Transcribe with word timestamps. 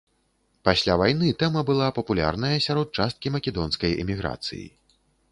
Пасля 0.67 0.93
вайны 1.01 1.27
тэма 1.43 1.61
была 1.67 1.89
папулярная 1.97 2.51
сярод 2.67 2.87
часткі 3.01 3.33
македонскай 3.35 3.91
эміграцыі. 4.05 4.65